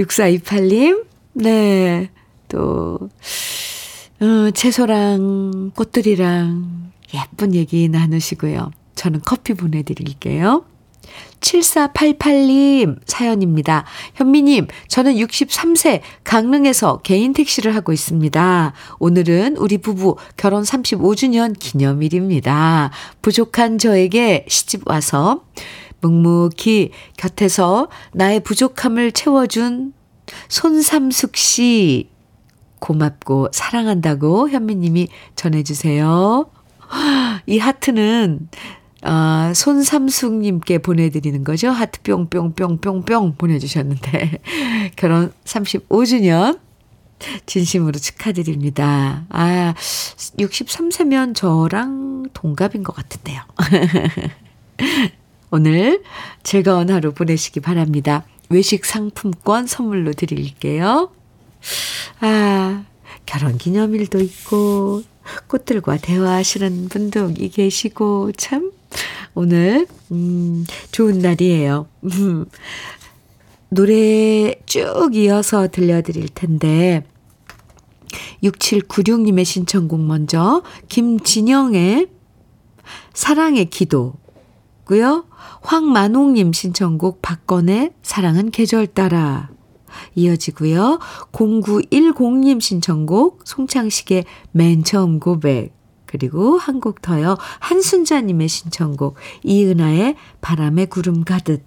[0.00, 2.10] 6428님, 네.
[2.48, 2.98] 또,
[4.20, 8.70] 어, 채소랑 꽃들이랑 예쁜 얘기 나누시고요.
[8.94, 10.64] 저는 커피 보내드릴게요.
[11.40, 13.84] 7488님 사연입니다.
[14.14, 18.72] 현미님, 저는 63세 강릉에서 개인 택시를 하고 있습니다.
[18.98, 22.90] 오늘은 우리 부부 결혼 35주년 기념일입니다.
[23.22, 25.44] 부족한 저에게 시집 와서
[26.00, 29.92] 묵묵히 곁에서 나의 부족함을 채워준
[30.48, 32.08] 손삼숙 씨,
[32.78, 36.50] 고맙고 사랑한다고 현미님이 전해주세요.
[37.46, 38.48] 이 하트는
[39.02, 41.70] 아, 손삼숙님께 보내드리는 거죠.
[41.70, 44.40] 하트 뿅뿅뿅뿅뿅 보내주셨는데,
[44.96, 46.60] 결혼 35주년
[47.46, 49.24] 진심으로 축하드립니다.
[49.30, 49.74] 아,
[50.38, 53.40] 63세면 저랑 동갑인 것 같은데요.
[55.52, 56.02] 오늘
[56.44, 58.24] 즐거운 하루 보내시기 바랍니다.
[58.50, 61.10] 외식 상품권 선물로 드릴게요.
[62.20, 62.84] 아,
[63.26, 65.02] 결혼 기념일도 있고,
[65.48, 68.72] 꽃들과 대화하시는 분도 계시고, 참,
[69.34, 71.86] 오늘, 음, 좋은 날이에요.
[72.04, 72.46] 음,
[73.70, 77.04] 노래 쭉 이어서 들려드릴 텐데,
[78.42, 82.08] 6796님의 신청곡 먼저, 김진영의
[83.14, 84.14] 사랑의 기도
[84.90, 85.24] 고요.
[85.62, 89.48] 황만홍님 신청곡 박건의 사랑은 계절 따라
[90.16, 90.98] 이어지고요.
[91.30, 95.72] 0910님 신청곡 송창식의 맨 처음 고백
[96.06, 97.36] 그리고 한 곡 더요.
[97.60, 101.62] 한순자님의 신청곡 이은아의 바람의 구름 가듯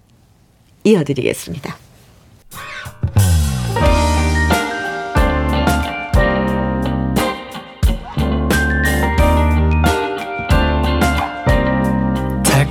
[0.83, 1.83] 이어드리겠습니다.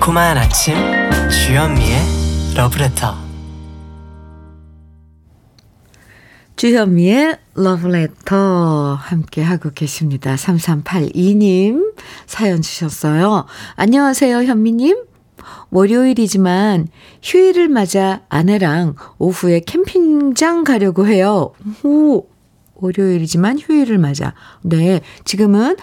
[0.02, 0.74] 달콤한 아침
[1.30, 1.96] 주현미의
[2.56, 3.14] 러브레터
[6.56, 10.34] 주현미의 러브레터 함께 하고 계십니다.
[10.34, 11.94] 3382님
[12.26, 13.46] 사연 주셨어요.
[13.76, 15.04] 안녕하세요, 현미님.
[15.70, 16.88] 월요일이지만
[17.22, 21.52] 휴일을 맞아 아내랑 오후에 캠핑장 가려고 해요.
[21.84, 22.26] 오,
[22.74, 24.34] 월요일이지만 휴일을 맞아.
[24.62, 25.76] 네, 지금은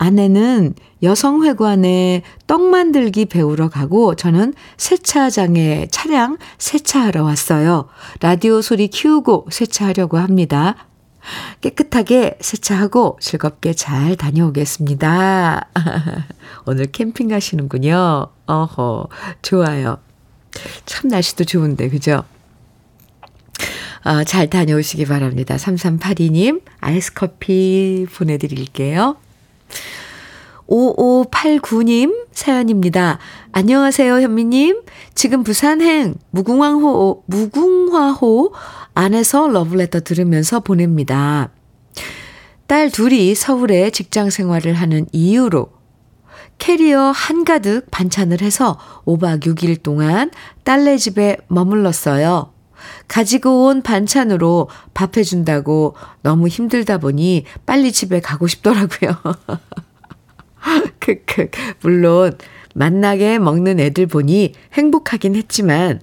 [0.00, 7.86] 아내는 여성회관에 떡 만들기 배우러 가고 저는 세차장에 차량 세차하러 왔어요.
[8.20, 10.86] 라디오 소리 키우고 세차하려고 합니다.
[11.60, 15.68] 깨끗하게 세차하고 즐겁게 잘 다녀오겠습니다.
[16.64, 18.28] 오늘 캠핑 가시는군요.
[18.46, 19.08] 어허,
[19.42, 19.98] 좋아요.
[20.86, 22.24] 참 날씨도 좋은데, 그죠?
[24.04, 25.56] 어, 잘 다녀오시기 바랍니다.
[25.56, 29.18] 3382님, 아이스 커피 보내드릴게요.
[30.68, 33.18] 5589님 사연입니다.
[33.52, 34.82] 안녕하세요, 현미님.
[35.14, 38.52] 지금 부산행 무궁화호, 무궁화호
[38.94, 41.50] 안에서 러브레터 들으면서 보냅니다.
[42.66, 45.70] 딸 둘이 서울에 직장 생활을 하는 이유로
[46.58, 50.30] 캐리어 한가득 반찬을 해서 5박 6일 동안
[50.62, 52.52] 딸네 집에 머물렀어요.
[53.08, 59.16] 가지고 온 반찬으로 밥 해준다고 너무 힘들다 보니 빨리 집에 가고 싶더라고요.
[61.00, 61.48] 크크.
[61.82, 62.36] 물론,
[62.74, 66.00] 만나게 먹는 애들 보니 행복하긴 했지만,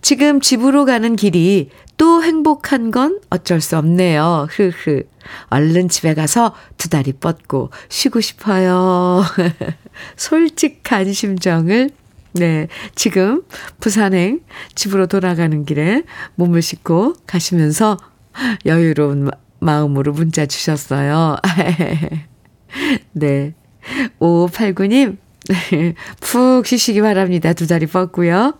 [0.00, 4.46] 지금 집으로 가는 길이 또 행복한 건 어쩔 수 없네요.
[4.50, 5.02] 흐흐.
[5.48, 9.24] 얼른 집에 가서 두 다리 뻗고 쉬고 싶어요.
[10.16, 11.90] 솔직한 심정을
[12.32, 12.68] 네.
[12.94, 13.42] 지금
[13.80, 14.40] 부산행
[14.74, 16.02] 집으로 돌아가는 길에
[16.36, 17.96] 몸을 씻고 가시면서
[18.66, 21.36] 여유로운 마음으로 문자 주셨어요.
[23.12, 23.54] 네.
[24.20, 25.16] 5589님,
[26.20, 27.52] 푹 쉬시기 바랍니다.
[27.52, 28.58] 두 다리 뻗고요.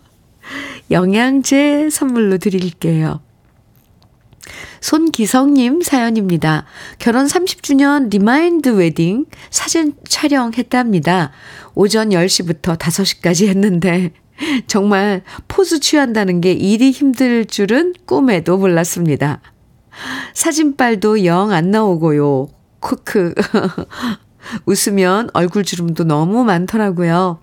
[0.90, 3.20] 영양제 선물로 드릴게요.
[4.80, 6.64] 손기성님 사연입니다.
[6.98, 11.32] 결혼 30주년 remind wedding 사진 촬영했답니다.
[11.74, 14.12] 오전 10시부터 5시까지 했는데
[14.66, 19.40] 정말 포즈 취한다는 게 일이 힘들 줄은 꿈에도 몰랐습니다.
[20.34, 22.48] 사진빨도 영 안 나오고요.
[22.80, 23.34] 크크.
[24.66, 27.40] 웃으면 얼굴 주름도 너무 많더라고요.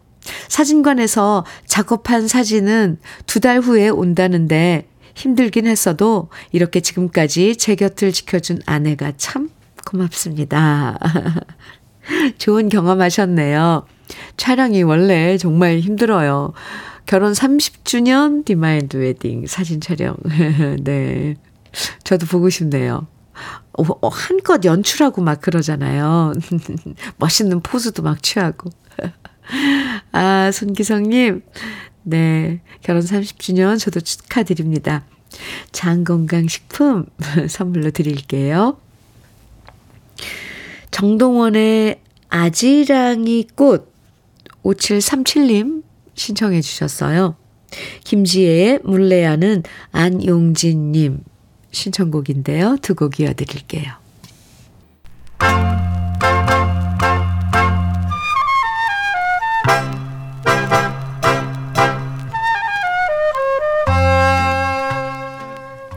[0.47, 9.13] 사진관에서 작업한 사진은 두 달 후에 온다는데 힘들긴 했어도 이렇게 지금까지 제 곁을 지켜준 아내가
[9.17, 9.49] 참
[9.85, 10.99] 고맙습니다.
[12.37, 13.85] 좋은 경험하셨네요.
[14.37, 16.53] 촬영이 원래 정말 힘들어요.
[17.05, 20.15] 결혼 30주년 remind wedding 사진 촬영.
[20.83, 21.35] 네.
[22.03, 23.07] 저도 보고 싶네요.
[23.77, 26.33] 어, 어, 한껏 연출하고 막 그러잖아요.
[27.17, 28.69] 멋있는 포즈도 막 취하고.
[30.11, 31.41] 아, 손기성님.
[32.07, 32.61] 네.
[32.81, 35.03] 결혼 30주년 저도 축하드립니다.
[35.71, 37.07] 장건강식품
[37.49, 38.77] 선물로 드릴게요.
[40.91, 41.99] 정동원의
[42.29, 43.91] 아지랑이 꽃
[44.63, 45.83] 5737님
[46.13, 47.35] 신청해 주셨어요.
[48.05, 51.19] 김지혜의 물레야는 안용진님
[51.71, 52.77] 신청곡인데요.
[52.81, 53.91] 두 곡 이어드릴게요.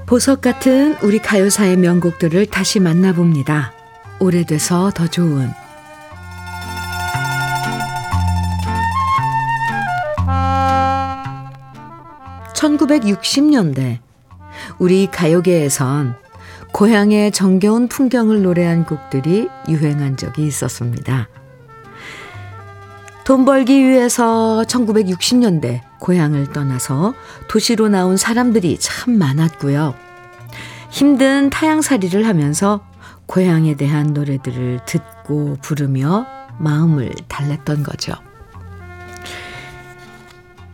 [0.09, 3.75] 보석 같은 우리 가요사의 명곡들을 다시 만나봅니다.
[4.19, 5.53] 오래돼서 더 좋은
[12.55, 13.99] 1960년대
[14.79, 16.15] 우리 가요계에선
[16.73, 21.29] 고향의 정겨운 풍경을 노래한 곡들이 유행한 적이 있었습니다.
[23.29, 27.13] 돈 벌기 위해서 1960년대 고향을 떠나서
[27.47, 29.95] 도시로 나온 사람들이 참 많았고요.
[30.89, 32.81] 힘든 타향살이를 하면서
[33.27, 36.27] 고향에 대한 노래들을 듣고 부르며
[36.59, 38.15] 마음을 달랬던 거죠.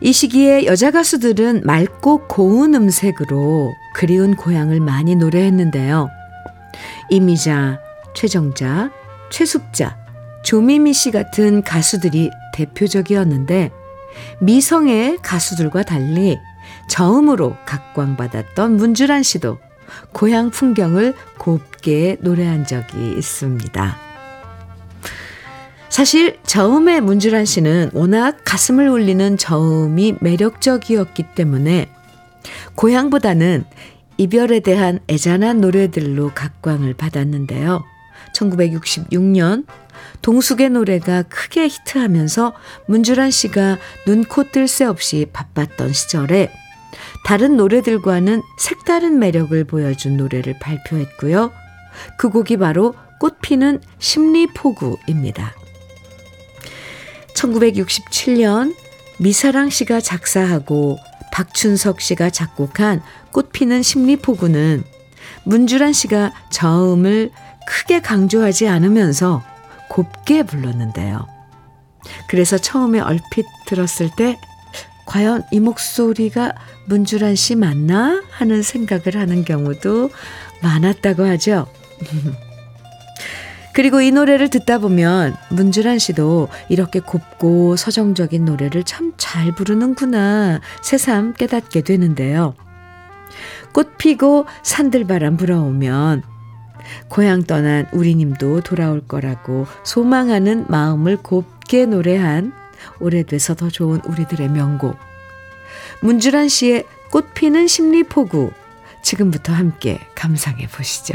[0.01, 6.09] 이 시기에 여자 가수들은 맑고 고운 음색으로 그리운 고향을 많이 노래했는데요.
[7.11, 7.81] 이미자,
[8.15, 8.93] 최정자,
[9.33, 10.04] 최숙자,
[10.45, 13.71] 조미미 씨 같은 가수들이 대표적이었는데
[14.41, 16.39] 미성의 가수들과 달리
[16.89, 19.59] 저음으로 각광받았던 문주란 씨도
[20.13, 23.97] 고향 풍경을 곱게 노래한 적이 있습니다.
[25.89, 31.89] 사실 저음의 문주란 씨는 워낙 가슴을 울리는 저음이 매력적이었기 때문에
[32.75, 33.65] 고향보다는
[34.19, 37.83] 이별에 대한 애잔한 노래들로 각광을 받았는데요.
[38.35, 39.65] 1966년
[40.23, 42.55] 동숙의 노래가 크게 히트하면서
[42.87, 46.51] 문주란 씨가 눈코 뜰 새 없이 바빴던 시절에
[47.25, 51.53] 다른 노래들과는 색다른 매력을 보여준 노래를 발표했고요.
[52.19, 55.55] 그 곡이 바로 꽃피는 심리포구입니다.
[57.35, 58.75] 1967년
[59.19, 60.99] 미사랑 씨가 작사하고
[61.33, 63.03] 박춘석 씨가 작곡한
[63.33, 64.85] 꽃피는 심리포구는
[65.45, 67.31] 문주란 씨가 저음을
[67.67, 69.43] 크게 강조하지 않으면서
[69.95, 71.27] 곱게 불렀는데요.
[72.29, 74.37] 그래서 처음에 얼핏 들었을 때
[75.07, 76.53] 과연 이 목소리가
[76.87, 80.11] 문주란 씨 맞나 하는 생각을 하는 경우도
[80.63, 81.67] 많았다고 하죠.
[83.73, 91.35] 그리고 이 노래를 듣다 보면 문주란 씨도 이렇게 곱고 서정적인 노래를 참 잘 부르는구나 새삼
[91.35, 92.55] 깨닫게 되는데요.
[93.73, 96.23] 꽃 피고 산들바람 불어오면
[97.09, 102.53] 고향 떠난 우리님도 돌아올 거라고 소망하는 마음을 곱게 노래한
[103.01, 104.97] 오래돼서 더 좋은 우리들의 명곡.
[106.01, 108.53] 문주란 씨의 꽃 피는 심리포구.
[109.03, 111.15] 지금부터 함께 감상해 보시죠.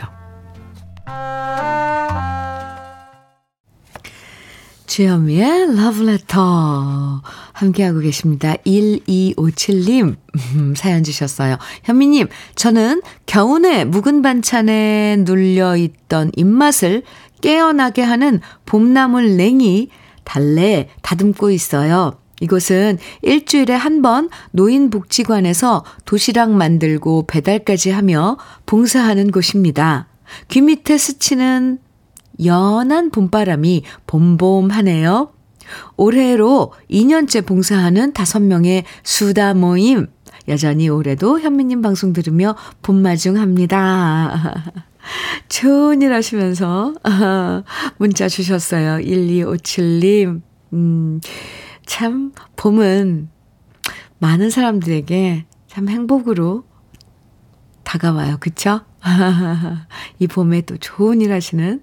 [4.99, 7.21] 주현미의 러브레터
[7.53, 8.55] 함께하고 계십니다.
[8.65, 10.17] 1257님
[10.75, 11.57] 사연 주셨어요.
[11.85, 17.03] 현미님, 저는 겨우내 묵은 반찬에 눌려있던 입맛을
[17.39, 19.87] 깨어나게 하는 봄나물 냉이
[20.25, 22.19] 달래 다듬고 있어요.
[22.41, 30.09] 이곳은 일주일에 한 번 노인복지관에서 도시락 만들고 배달까지 하며 봉사하는 곳입니다.
[30.49, 31.79] 귀 밑에 스치는
[32.43, 35.31] 연한 봄바람이 봄봄하네요.
[35.97, 40.07] 올해로 2년째 봉사하는 5명의 수다 모임.
[40.47, 44.63] 여전히 올해도 현미님 방송 들으며 봄마중합니다.
[45.47, 46.93] 좋은 일 하시면서
[47.97, 48.97] 문자 주셨어요.
[48.97, 50.41] 1257님.
[50.73, 51.21] 음,
[51.85, 53.29] 참, 봄은
[54.19, 56.63] 많은 사람들에게 참 행복으로
[57.83, 58.37] 다가와요.
[58.39, 58.81] 그쵸?
[60.19, 61.81] 이 봄에 또 좋은 일 하시는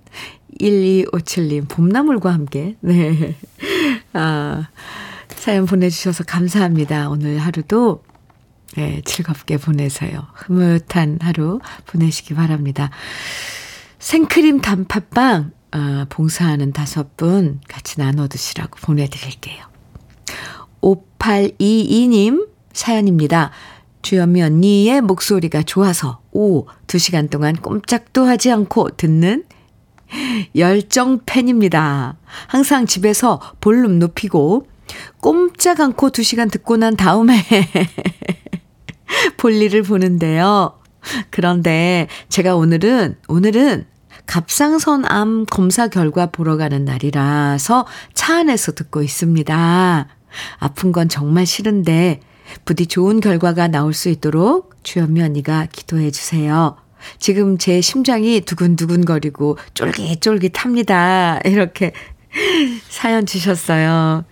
[0.60, 3.36] 1257님, 봄나물과 함께, 네.
[4.12, 4.68] 아,
[5.28, 7.08] 사연 보내주셔서 감사합니다.
[7.10, 8.02] 오늘 하루도,
[8.76, 10.26] 네, 즐겁게 보내세요.
[10.34, 12.90] 흐뭇한 하루 보내시기 바랍니다.
[13.98, 19.64] 생크림 단팥빵, 아, 봉사하는 다섯 분 같이 나눠 드시라고 보내드릴게요.
[20.80, 23.50] 5822님 사연입니다.
[24.02, 29.44] 주현미 언니의 목소리가 좋아서 오, 두 시간 동안 꼼짝도 하지 않고 듣는
[30.54, 32.16] 열정 팬입니다.
[32.46, 34.66] 항상 집에서 볼륨 높이고
[35.20, 37.36] 꼼짝 않고 두 시간 듣고 난 다음에
[39.36, 40.78] 볼일을 보는데요.
[41.30, 43.86] 그런데 제가 오늘은, 오늘은
[44.26, 50.08] 갑상선암 검사 결과 보러 가는 날이라서 차 안에서 듣고 있습니다.
[50.58, 52.20] 아픈 건 정말 싫은데
[52.64, 56.76] 부디 좋은 결과가 나올 수 있도록 주현미 언니가 기도해 주세요.
[57.18, 61.40] 지금 제 심장이 두근두근거리고 쫄깃쫄깃합니다.
[61.44, 61.92] 이렇게
[62.88, 64.24] 사연 주셨어요.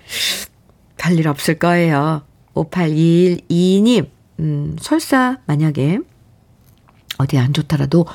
[0.97, 2.23] 별일 없을 거예요.
[2.55, 4.09] 5821님,
[4.41, 5.99] 음, 설사 만약에
[7.19, 8.07] 어디 안 좋더라도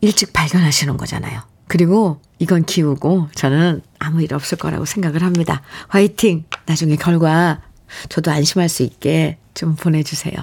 [0.00, 1.42] 일찍 발견하시는 거잖아요.
[1.68, 5.62] 그리고 이건 기우고 저는 아무 일 없을 거라고 생각을 합니다.
[5.88, 6.44] 화이팅!
[6.66, 7.62] 나중에 결과
[8.08, 10.34] 저도 안심할 수 있게 좀 보내주세요.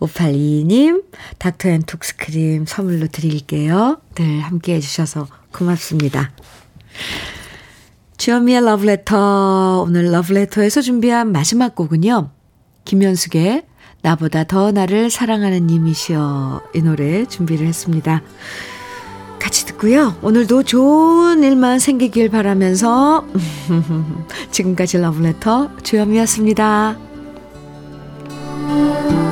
[0.00, 1.04] 582님,
[1.38, 4.00] 닥터 앤 톡스크림 선물로 드릴게요.
[4.14, 6.32] 늘 함께 해주셔서 고맙습니다.
[8.16, 9.84] 주현미의 러브레터.
[9.86, 12.30] 오늘 러브레터에서 준비한 마지막 곡은요.
[12.84, 13.64] 김현숙의
[14.02, 16.62] 나보다 더 나를 사랑하는 님이시여.
[16.74, 18.22] 이 노래 준비를 했습니다.
[19.38, 20.16] 같이 듣고요.
[20.22, 23.26] 오늘도 좋은 일만 생기길 바라면서
[24.50, 27.15] 지금까지 러브레터 주현미였습니다.
[28.66, 29.25] Música